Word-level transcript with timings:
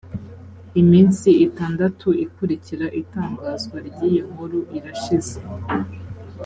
iminsi 0.81 1.29
itandatu 1.47 2.07
ikurikira 2.25 2.85
itangazwa 3.01 3.77
ry’iyo 3.87 4.23
nkuru 4.31 4.59
irashize 4.77 5.37